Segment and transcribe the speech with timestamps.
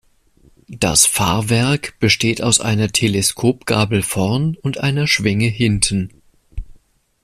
[0.79, 6.09] Das Fahrwerk besteht aus einer Teleskopgabel vorn und einer Schwinge hinten.